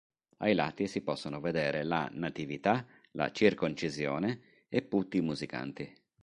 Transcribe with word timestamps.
Ai 0.37 0.55
lati 0.55 0.87
si 0.87 1.01
possono 1.01 1.39
vedere 1.39 1.83
la 1.83 2.09
"Natività", 2.11 2.83
la 3.11 3.29
"Circoncisione" 3.31 4.65
e 4.67 4.81
putti 4.81 5.21
musicanti. 5.21 5.93